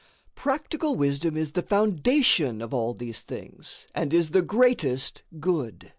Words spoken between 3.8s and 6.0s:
and is the greatest good.